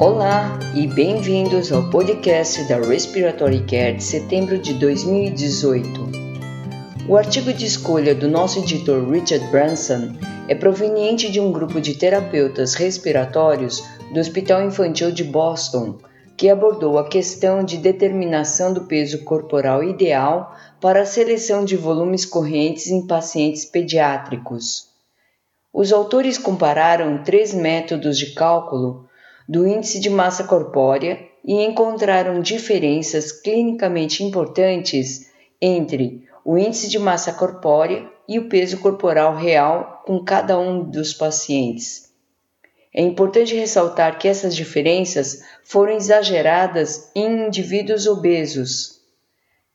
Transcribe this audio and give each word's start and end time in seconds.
Olá 0.00 0.56
e 0.76 0.86
bem-vindos 0.86 1.72
ao 1.72 1.90
podcast 1.90 2.62
da 2.68 2.76
Respiratory 2.78 3.64
Care 3.64 3.96
de 3.96 4.04
setembro 4.04 4.56
de 4.56 4.74
2018. 4.74 6.08
O 7.08 7.16
artigo 7.16 7.52
de 7.52 7.66
escolha 7.66 8.14
do 8.14 8.28
nosso 8.28 8.60
editor 8.60 9.10
Richard 9.10 9.44
Branson 9.48 10.14
é 10.46 10.54
proveniente 10.54 11.32
de 11.32 11.40
um 11.40 11.50
grupo 11.50 11.80
de 11.80 11.98
terapeutas 11.98 12.74
respiratórios 12.74 13.82
do 14.14 14.20
Hospital 14.20 14.62
Infantil 14.62 15.10
de 15.10 15.24
Boston, 15.24 15.98
que 16.36 16.48
abordou 16.48 16.96
a 16.96 17.08
questão 17.08 17.64
de 17.64 17.76
determinação 17.76 18.72
do 18.72 18.82
peso 18.82 19.24
corporal 19.24 19.82
ideal 19.82 20.54
para 20.80 21.02
a 21.02 21.06
seleção 21.06 21.64
de 21.64 21.76
volumes 21.76 22.24
correntes 22.24 22.86
em 22.86 23.04
pacientes 23.04 23.64
pediátricos. 23.64 24.86
Os 25.72 25.92
autores 25.92 26.38
compararam 26.38 27.24
três 27.24 27.52
métodos 27.52 28.16
de 28.16 28.32
cálculo 28.32 29.07
do 29.48 29.66
índice 29.66 29.98
de 29.98 30.10
massa 30.10 30.44
corpórea 30.44 31.26
e 31.42 31.64
encontraram 31.64 32.42
diferenças 32.42 33.32
clinicamente 33.32 34.22
importantes 34.22 35.30
entre 35.60 36.28
o 36.44 36.58
índice 36.58 36.88
de 36.88 36.98
massa 36.98 37.32
corpórea 37.32 38.06
e 38.28 38.38
o 38.38 38.48
peso 38.48 38.78
corporal 38.78 39.34
real 39.34 40.02
com 40.04 40.22
cada 40.22 40.58
um 40.58 40.84
dos 40.84 41.14
pacientes. 41.14 42.12
É 42.94 43.00
importante 43.00 43.54
ressaltar 43.54 44.18
que 44.18 44.28
essas 44.28 44.54
diferenças 44.54 45.42
foram 45.62 45.92
exageradas 45.92 47.10
em 47.14 47.46
indivíduos 47.46 48.06
obesos. 48.06 49.00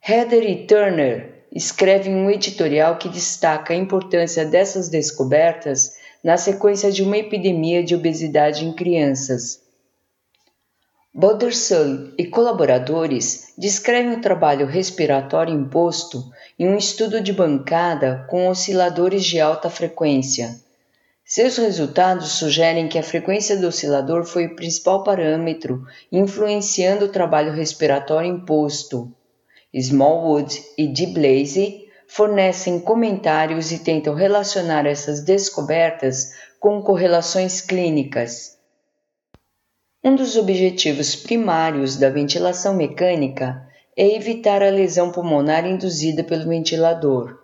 Heather 0.08 0.44
e 0.44 0.67
Turner 0.67 1.45
escrevem 1.52 2.16
um 2.16 2.30
editorial 2.30 2.98
que 2.98 3.09
destaca 3.09 3.73
a 3.73 3.78
importância 3.78 4.45
dessas 4.45 4.90
descobertas 4.90 5.98
na 6.23 6.38
sequência 6.38 6.92
de 6.92 7.02
uma 7.02 7.17
epidemia 7.17 7.84
de 7.84 7.95
obesidade 7.95 8.66
em 8.66 8.73
crianças. 8.73 9.62
Boderson 11.16 12.11
e 12.17 12.25
colaboradores 12.25 13.53
descrevem 13.56 14.14
o 14.14 14.22
trabalho 14.22 14.66
respiratório 14.66 15.53
imposto 15.53 16.31
em 16.58 16.67
um 16.67 16.75
estudo 16.75 17.22
de 17.22 17.31
bancada 17.31 18.25
com 18.28 18.47
osciladores 18.47 19.23
de 19.23 19.39
alta 19.39 19.70
frequência. 19.70 20.59
Seus 21.23 21.58
resultados 21.58 22.31
sugerem 22.31 22.88
que 22.88 22.97
a 22.97 23.03
frequência 23.03 23.55
do 23.55 23.67
oscilador 23.67 24.25
foi 24.25 24.47
o 24.47 24.55
principal 24.55 25.03
parâmetro 25.03 25.86
influenciando 26.11 27.05
o 27.05 27.09
trabalho 27.09 27.53
respiratório 27.53 28.31
imposto. 28.31 29.14
Smallwood 29.72 30.64
e 30.75 30.88
DeBlaze 30.88 31.86
fornecem 32.08 32.80
comentários 32.80 33.72
e 33.72 33.77
tentam 33.77 34.16
relacionar 34.16 34.88
essas 34.88 35.23
descobertas 35.23 36.31
com 36.59 36.81
correlações 36.81 37.61
clínicas. 37.61 38.62
Um 40.06 40.18
dos 40.18 40.36
objetivos 40.36 41.16
primários 41.16 41.96
da 41.96 42.09
ventilação 42.09 42.76
mecânica 42.76 43.66
é 43.96 44.18
evitar 44.18 44.62
a 44.62 44.70
lesão 44.70 45.14
pulmonar 45.14 45.66
induzida 45.66 46.22
pelo 46.26 46.50
ventilador. 46.50 47.40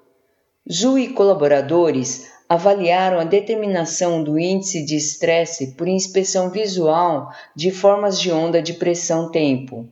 Zhu 0.70 1.00
e 1.00 1.08
colaboradores 1.08 2.30
avaliaram 2.50 3.18
a 3.18 3.24
determinação 3.24 4.22
do 4.22 4.38
índice 4.38 4.84
de 4.84 4.98
estresse 4.98 5.68
por 5.78 5.88
inspeção 5.88 6.50
visual 6.50 7.32
de 7.56 7.72
formas 7.72 8.20
de 8.20 8.30
onda 8.30 8.62
de 8.62 8.73
pressão-tempo. 8.73 9.88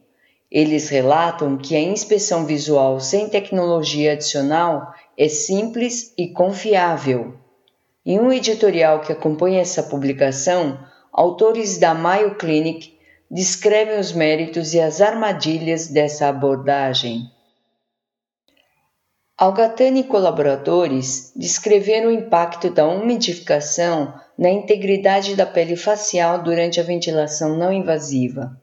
Eles 0.51 0.89
relatam 0.89 1.55
que 1.55 1.73
a 1.73 1.79
inspeção 1.79 2.45
visual 2.45 2.99
sem 2.99 3.29
tecnologia 3.29 4.11
adicional 4.11 4.91
é 5.17 5.29
simples 5.29 6.13
e 6.17 6.27
confiável. 6.27 7.35
Em 8.05 8.19
um 8.19 8.29
editorial 8.29 8.99
que 8.99 9.13
acompanha 9.13 9.61
essa 9.61 9.83
publicação, 9.83 10.77
autores 11.11 11.77
da 11.77 11.93
Mayo 11.93 12.35
Clinic 12.35 12.97
descrevem 13.29 13.99
os 13.99 14.11
méritos 14.11 14.73
e 14.73 14.79
as 14.79 15.01
armadilhas 15.01 15.87
dessa 15.87 16.27
abordagem. 16.29 17.29
Algatani 19.37 19.99
e 19.99 20.03
colaboradores 20.03 21.31
descreveram 21.35 22.09
o 22.09 22.11
impacto 22.11 22.71
da 22.71 22.87
umidificação 22.87 24.13
na 24.37 24.49
integridade 24.49 25.35
da 25.35 25.45
pele 25.45 25.75
facial 25.75 26.41
durante 26.41 26.79
a 26.79 26.83
ventilação 26.83 27.55
não 27.55 27.71
invasiva. 27.71 28.59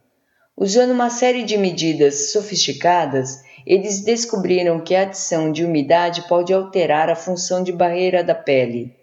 Usando 0.57 0.91
uma 0.91 1.09
série 1.09 1.43
de 1.43 1.57
medidas 1.57 2.31
sofisticadas, 2.31 3.41
eles 3.65 4.01
descobriram 4.01 4.79
que 4.79 4.95
a 4.95 5.01
adição 5.01 5.51
de 5.51 5.63
umidade 5.65 6.27
pode 6.27 6.53
alterar 6.53 7.09
a 7.09 7.15
função 7.15 7.63
de 7.63 7.71
barreira 7.71 8.23
da 8.23 8.35
pele. 8.35 8.93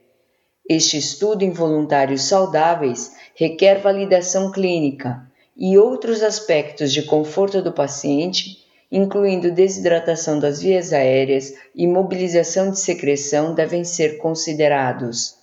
Este 0.68 0.96
estudo 0.96 1.42
em 1.42 1.50
voluntários 1.50 2.22
saudáveis 2.22 3.10
requer 3.34 3.80
validação 3.80 4.52
clínica 4.52 5.28
e 5.56 5.76
outros 5.76 6.22
aspectos 6.22 6.92
de 6.92 7.02
conforto 7.02 7.60
do 7.60 7.72
paciente, 7.72 8.58
incluindo 8.90 9.50
desidratação 9.50 10.38
das 10.38 10.62
vias 10.62 10.92
aéreas 10.92 11.52
e 11.74 11.86
mobilização 11.86 12.70
de 12.70 12.78
secreção, 12.78 13.54
devem 13.54 13.84
ser 13.84 14.18
considerados. 14.18 15.34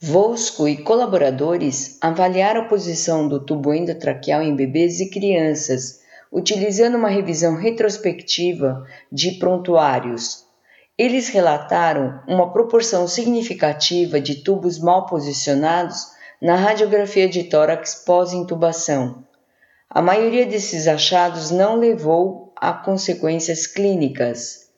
Vosco 0.00 0.68
e 0.68 0.76
colaboradores 0.76 1.98
avaliaram 2.00 2.62
a 2.62 2.68
posição 2.68 3.26
do 3.26 3.44
tubo 3.44 3.74
endotraqueal 3.74 4.42
em 4.42 4.54
bebês 4.54 5.00
e 5.00 5.10
crianças, 5.10 6.00
utilizando 6.30 6.96
uma 6.96 7.08
revisão 7.08 7.56
retrospectiva 7.56 8.86
de 9.10 9.32
prontuários 9.32 10.47
eles 10.98 11.28
relataram 11.28 12.20
uma 12.26 12.52
proporção 12.52 13.06
significativa 13.06 14.20
de 14.20 14.42
tubos 14.42 14.80
mal 14.80 15.06
posicionados 15.06 16.08
na 16.42 16.56
radiografia 16.56 17.28
de 17.28 17.44
tórax 17.44 18.02
pós-intubação. 18.04 19.24
A 19.88 20.02
maioria 20.02 20.44
desses 20.44 20.88
achados 20.88 21.52
não 21.52 21.76
levou 21.76 22.52
a 22.56 22.72
consequências 22.72 23.64
clínicas. 23.66 24.68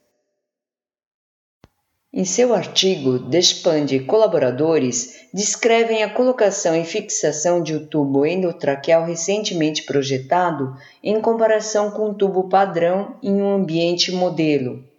Em 2.12 2.24
seu 2.24 2.52
artigo, 2.52 3.18
Despande 3.18 3.96
e 3.96 4.04
colaboradores 4.04 5.28
descrevem 5.32 6.02
a 6.02 6.12
colocação 6.12 6.74
e 6.74 6.84
fixação 6.84 7.62
de 7.62 7.74
um 7.74 7.86
tubo 7.86 8.26
endotraqueal 8.26 9.06
recentemente 9.06 9.84
projetado 9.84 10.76
em 11.02 11.20
comparação 11.20 11.92
com 11.92 12.10
um 12.10 12.14
tubo 12.14 12.48
padrão 12.48 13.16
em 13.22 13.40
um 13.40 13.54
ambiente 13.54 14.12
modelo. 14.12 14.89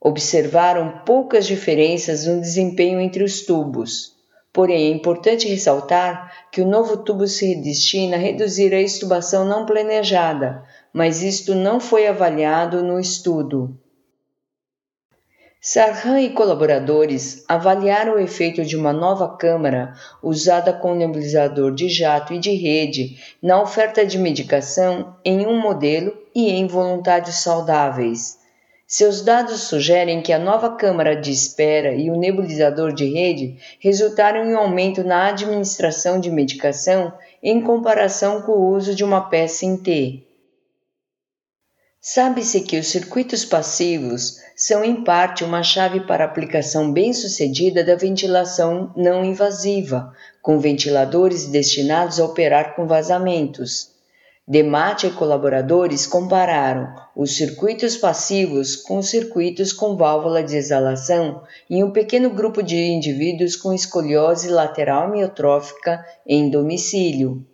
Observaram 0.00 1.02
poucas 1.04 1.46
diferenças 1.46 2.26
no 2.26 2.40
desempenho 2.40 2.98
entre 2.98 3.22
os 3.22 3.42
tubos. 3.42 4.16
Porém, 4.52 4.86
é 4.86 4.94
importante 4.94 5.46
ressaltar 5.46 6.48
que 6.50 6.60
o 6.60 6.66
novo 6.66 6.96
tubo 6.98 7.26
se 7.26 7.54
destina 7.56 8.16
a 8.16 8.18
reduzir 8.18 8.74
a 8.74 8.80
extubação 8.80 9.44
não 9.44 9.66
planejada, 9.66 10.64
mas 10.92 11.22
isto 11.22 11.54
não 11.54 11.78
foi 11.78 12.06
avaliado 12.06 12.82
no 12.82 12.98
estudo. 12.98 13.78
Sarhan 15.62 16.22
e 16.22 16.30
colaboradores 16.30 17.44
avaliaram 17.46 18.14
o 18.14 18.18
efeito 18.18 18.64
de 18.64 18.78
uma 18.78 18.94
nova 18.94 19.36
câmara 19.36 19.92
usada 20.22 20.72
com 20.72 20.94
nebulizador 20.94 21.74
de 21.74 21.86
jato 21.90 22.32
e 22.32 22.38
de 22.38 22.52
rede 22.54 23.18
na 23.42 23.60
oferta 23.60 24.06
de 24.06 24.18
medicação 24.18 25.14
em 25.22 25.46
um 25.46 25.60
modelo 25.60 26.16
e 26.34 26.48
em 26.48 26.66
voluntários 26.66 27.42
saudáveis. 27.42 28.39
Seus 28.92 29.20
dados 29.20 29.60
sugerem 29.68 30.20
que 30.20 30.32
a 30.32 30.38
nova 30.38 30.74
câmara 30.74 31.14
de 31.14 31.30
espera 31.30 31.94
e 31.94 32.10
o 32.10 32.16
nebulizador 32.16 32.92
de 32.92 33.04
rede 33.04 33.56
resultaram 33.78 34.44
em 34.44 34.52
um 34.52 34.58
aumento 34.58 35.04
na 35.04 35.28
administração 35.28 36.18
de 36.18 36.28
medicação 36.28 37.12
em 37.40 37.62
comparação 37.62 38.42
com 38.42 38.50
o 38.50 38.74
uso 38.74 38.92
de 38.92 39.04
uma 39.04 39.30
peça 39.30 39.64
em 39.64 39.76
T. 39.76 40.26
Sabe-se 42.00 42.62
que 42.62 42.80
os 42.80 42.88
circuitos 42.88 43.44
passivos 43.44 44.38
são, 44.56 44.84
em 44.84 45.04
parte, 45.04 45.44
uma 45.44 45.62
chave 45.62 46.00
para 46.00 46.24
a 46.24 46.26
aplicação 46.26 46.92
bem-sucedida 46.92 47.84
da 47.84 47.94
ventilação 47.94 48.92
não 48.96 49.24
invasiva, 49.24 50.12
com 50.42 50.58
ventiladores 50.58 51.46
destinados 51.46 52.18
a 52.18 52.24
operar 52.24 52.74
com 52.74 52.88
vazamentos. 52.88 53.99
Demate 54.48 55.06
e 55.06 55.10
colaboradores 55.12 56.06
compararam 56.06 56.92
os 57.14 57.36
circuitos 57.36 57.96
passivos 57.96 58.74
com 58.74 58.98
os 58.98 59.08
circuitos 59.08 59.72
com 59.72 59.96
válvula 59.96 60.42
de 60.42 60.56
exalação 60.56 61.42
em 61.68 61.84
um 61.84 61.92
pequeno 61.92 62.30
grupo 62.30 62.62
de 62.62 62.76
indivíduos 62.76 63.54
com 63.54 63.72
escoliose 63.72 64.48
lateral 64.48 65.10
miotrófica 65.10 66.04
em 66.26 66.50
domicílio. 66.50 67.46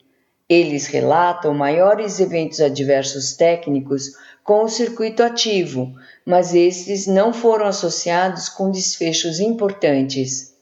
Eles 0.49 0.87
relatam 0.87 1.53
maiores 1.53 2.21
eventos 2.21 2.61
adversos 2.61 3.35
técnicos 3.35 4.13
com 4.45 4.63
o 4.65 4.69
circuito 4.69 5.25
ativo, 5.25 5.93
mas 6.25 6.55
estes 6.55 7.07
não 7.07 7.33
foram 7.33 7.67
associados 7.67 8.49
com 8.49 8.71
desfechos 8.71 9.41
importantes. 9.41 10.55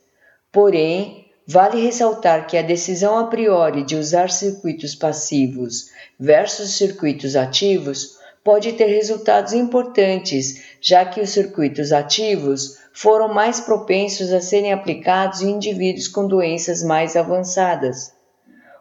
Porém, 0.50 1.23
Vale 1.46 1.78
ressaltar 1.82 2.46
que 2.46 2.56
a 2.56 2.62
decisão 2.62 3.18
a 3.18 3.26
priori 3.26 3.84
de 3.84 3.96
usar 3.96 4.30
circuitos 4.30 4.94
passivos 4.94 5.90
versus 6.18 6.78
circuitos 6.78 7.36
ativos 7.36 8.16
pode 8.42 8.72
ter 8.72 8.86
resultados 8.86 9.52
importantes, 9.52 10.76
já 10.80 11.04
que 11.04 11.20
os 11.20 11.30
circuitos 11.30 11.92
ativos 11.92 12.78
foram 12.94 13.32
mais 13.32 13.60
propensos 13.60 14.32
a 14.32 14.40
serem 14.40 14.72
aplicados 14.72 15.42
em 15.42 15.50
indivíduos 15.50 16.08
com 16.08 16.26
doenças 16.26 16.82
mais 16.82 17.14
avançadas. 17.14 18.12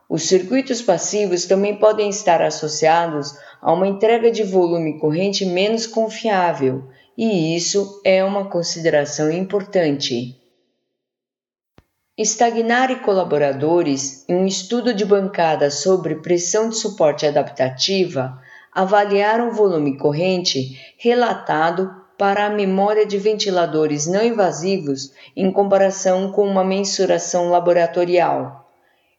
Os 0.07 0.23
circuitos 0.23 0.81
passivos 0.81 1.45
também 1.45 1.75
podem 1.75 2.09
estar 2.09 2.41
associados 2.41 3.35
a 3.61 3.73
uma 3.73 3.87
entrega 3.87 4.31
de 4.31 4.43
volume 4.43 4.99
corrente 4.99 5.45
menos 5.45 5.85
confiável, 5.85 6.83
e 7.17 7.55
isso 7.55 8.01
é 8.05 8.23
uma 8.23 8.49
consideração 8.49 9.31
importante. 9.31 10.42
Stagnar 12.15 12.91
e 12.91 12.97
colaboradores, 12.97 14.23
em 14.29 14.35
um 14.35 14.45
estudo 14.45 14.93
de 14.93 15.03
bancada 15.03 15.71
sobre 15.71 16.21
pressão 16.21 16.69
de 16.69 16.77
suporte 16.77 17.25
adaptativa, 17.25 18.39
avaliaram 18.71 19.49
o 19.49 19.51
volume 19.51 19.97
corrente 19.97 20.79
relatado 20.95 21.91
para 22.15 22.45
a 22.45 22.51
memória 22.51 23.03
de 23.03 23.17
ventiladores 23.17 24.05
não 24.05 24.23
invasivos 24.23 25.11
em 25.35 25.51
comparação 25.51 26.31
com 26.31 26.47
uma 26.47 26.63
mensuração 26.63 27.49
laboratorial. 27.49 28.69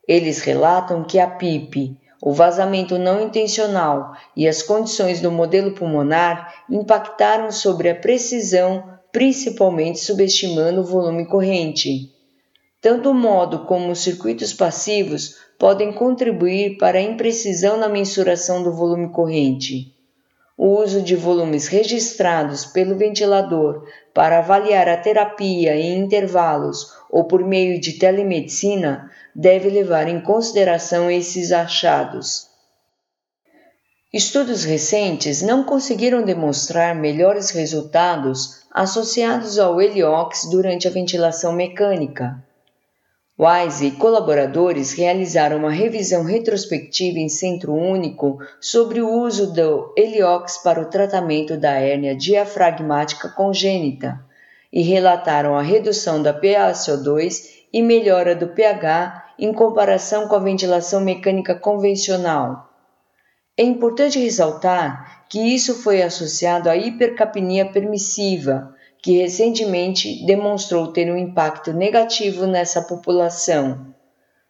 Eles 0.07 0.41
relatam 0.43 1.03
que 1.03 1.19
a 1.19 1.27
PIP, 1.27 1.99
o 2.23 2.33
vazamento 2.33 2.97
não 2.97 3.21
intencional 3.21 4.13
e 4.37 4.47
as 4.47 4.63
condições 4.63 5.21
do 5.21 5.33
modelo 5.33 5.73
pulmonar 5.73 6.63
impactaram 6.71 7.51
sobre 7.51 7.91
a 7.91 7.95
precisão, 7.97 8.85
principalmente 9.11 9.99
subestimando 9.99 10.81
o 10.81 10.85
volume 10.85 11.27
corrente. 11.27 12.14
Tanto 12.85 13.13
o 13.13 13.15
modo 13.15 13.61
como 13.61 13.91
os 13.91 14.01
circuitos 14.01 14.53
passivos 14.53 15.37
podem 15.59 15.91
contribuir 15.91 16.77
para 16.77 16.99
a 16.99 17.01
imprecisão 17.01 17.79
na 17.79 17.89
mensuração 17.89 18.63
do 18.63 18.75
volume 18.75 19.09
corrente. 19.09 19.97
O 20.55 20.83
uso 20.83 21.01
de 21.01 21.17
volumes 21.17 21.67
registrados 21.67 22.67
pelo 22.67 22.95
ventilador 22.95 23.89
para 24.13 24.41
avaliar 24.41 24.87
a 24.87 24.99
terapia 24.99 25.75
em 25.75 25.99
intervalos 25.99 26.93
ou 27.11 27.25
por 27.25 27.43
meio 27.43 27.81
de 27.81 27.95
telemedicina 27.95 29.11
deve 29.35 29.71
levar 29.71 30.07
em 30.07 30.21
consideração 30.21 31.11
esses 31.11 31.53
achados. 31.53 32.49
Estudos 34.13 34.63
recentes 34.63 35.41
não 35.41 35.65
conseguiram 35.65 36.23
demonstrar 36.23 36.95
melhores 36.95 37.49
resultados 37.49 38.63
associados 38.71 39.59
ao 39.59 39.81
heliox 39.81 40.51
durante 40.51 40.87
a 40.87 40.91
ventilação 40.91 41.51
mecânica. 41.51 42.45
Wise 43.37 43.87
e 43.87 43.91
colaboradores 43.91 44.93
realizaram 44.93 45.57
uma 45.57 45.73
revisão 45.73 46.23
retrospectiva 46.23 47.19
em 47.19 47.29
centro 47.29 47.75
único 47.75 48.39
sobre 48.61 49.01
o 49.01 49.11
uso 49.11 49.53
do 49.53 49.93
Heliox 49.97 50.59
para 50.59 50.81
o 50.81 50.85
tratamento 50.85 51.57
da 51.57 51.73
hérnia 51.73 52.15
diafragmática 52.15 53.29
congênita 53.29 54.25
e 54.73 54.83
relataram 54.83 55.57
a 55.57 55.63
redução 55.63 56.23
da 56.23 56.33
PaCO2 56.33 57.65
e 57.73 57.83
melhora 57.83 58.37
do 58.37 58.49
pH 58.49 59.25
em 59.37 59.53
comparação 59.53 60.29
com 60.29 60.37
a 60.37 60.41
ventilação 60.41 61.01
mecânica 61.01 61.57
convencional. 61.57 62.71
É 63.57 63.65
importante 63.65 64.17
ressaltar 64.17 65.27
que 65.29 65.41
isso 65.41 65.83
foi 65.83 66.03
associado 66.03 66.71
à 66.71 66.77
hipercapnia 66.77 67.67
permissiva, 67.67 68.74
que 69.05 69.19
recentemente 69.19 70.25
demonstrou 70.25 70.87
ter 70.87 71.13
um 71.13 71.19
impacto 71.19 71.75
negativo 71.75 72.47
nessa 72.47 72.81
população. 72.81 73.95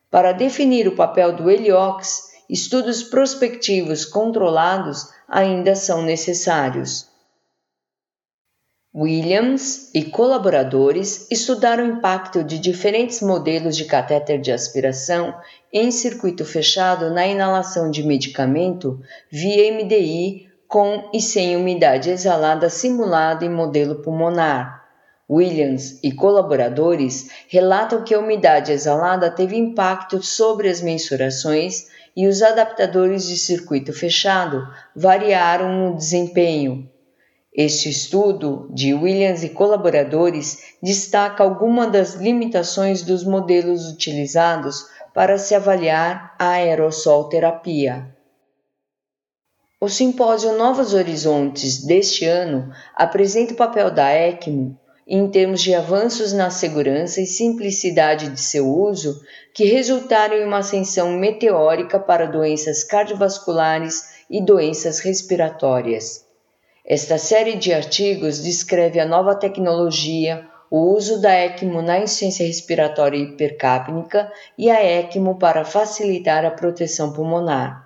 Para 0.08 0.30
definir 0.30 0.86
o 0.86 0.94
papel 0.94 1.34
do 1.34 1.50
heliox, 1.50 2.30
estudos 2.48 3.02
prospectivos 3.02 4.04
controlados 4.04 5.08
ainda 5.26 5.74
são 5.74 6.02
necessários. 6.02 7.08
Williams 8.94 9.90
e 9.92 10.04
colaboradores 10.04 11.28
estudaram 11.32 11.84
o 11.84 11.98
impacto 11.98 12.44
de 12.44 12.56
diferentes 12.60 13.20
modelos 13.22 13.76
de 13.76 13.86
catéter 13.86 14.40
de 14.40 14.52
aspiração 14.52 15.34
em 15.72 15.90
circuito 15.90 16.44
fechado 16.44 17.10
na 17.10 17.26
inalação 17.26 17.90
de 17.90 18.04
medicamento 18.04 19.00
via 19.32 19.72
MDI 19.72 20.53
com 20.74 21.08
e 21.12 21.22
sem 21.22 21.54
umidade 21.54 22.10
exalada 22.10 22.68
simulada 22.68 23.44
em 23.44 23.48
modelo 23.48 24.02
pulmonar. 24.02 24.82
Williams 25.30 26.00
e 26.02 26.10
colaboradores 26.10 27.30
relatam 27.46 28.02
que 28.02 28.12
a 28.12 28.18
umidade 28.18 28.72
exalada 28.72 29.30
teve 29.30 29.56
impacto 29.56 30.20
sobre 30.20 30.68
as 30.68 30.80
mensurações 30.80 31.86
e 32.16 32.26
os 32.26 32.42
adaptadores 32.42 33.24
de 33.24 33.38
circuito 33.38 33.92
fechado 33.92 34.66
variaram 34.96 35.72
no 35.72 35.96
desempenho. 35.96 36.90
Este 37.54 37.88
estudo 37.88 38.68
de 38.74 38.92
Williams 38.94 39.44
e 39.44 39.50
colaboradores 39.50 40.74
destaca 40.82 41.44
algumas 41.44 41.92
das 41.92 42.14
limitações 42.14 43.00
dos 43.00 43.22
modelos 43.22 43.88
utilizados 43.92 44.86
para 45.14 45.38
se 45.38 45.54
avaliar 45.54 46.34
a 46.36 46.48
aerossol 46.48 47.28
terapia. 47.28 48.12
O 49.80 49.88
simpósio 49.88 50.56
Novos 50.56 50.94
Horizontes 50.94 51.84
deste 51.84 52.24
ano 52.24 52.72
apresenta 52.94 53.52
o 53.52 53.56
papel 53.56 53.90
da 53.90 54.08
ECMO 54.10 54.78
em 55.06 55.28
termos 55.28 55.60
de 55.60 55.74
avanços 55.74 56.32
na 56.32 56.48
segurança 56.48 57.20
e 57.20 57.26
simplicidade 57.26 58.30
de 58.30 58.40
seu 58.40 58.66
uso 58.66 59.20
que 59.52 59.64
resultaram 59.64 60.36
em 60.36 60.44
uma 60.44 60.58
ascensão 60.58 61.10
meteórica 61.10 61.98
para 61.98 62.26
doenças 62.26 62.82
cardiovasculares 62.84 64.24
e 64.30 64.40
doenças 64.40 65.00
respiratórias. 65.00 66.24
Esta 66.86 67.18
série 67.18 67.56
de 67.56 67.72
artigos 67.72 68.42
descreve 68.42 69.00
a 69.00 69.06
nova 69.06 69.34
tecnologia, 69.34 70.46
o 70.70 70.94
uso 70.94 71.20
da 71.20 71.34
ECMO 71.34 71.82
na 71.82 71.98
insuficiência 71.98 72.46
respiratória 72.46 73.18
hipercápnica 73.18 74.32
e 74.56 74.70
a 74.70 74.82
ECMO 74.82 75.38
para 75.38 75.64
facilitar 75.64 76.44
a 76.44 76.50
proteção 76.50 77.12
pulmonar. 77.12 77.83